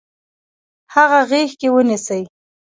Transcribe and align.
هغه 0.93 1.19
غیږ 1.29 1.51
کې 1.59 1.67
ونیسئ. 1.73 2.21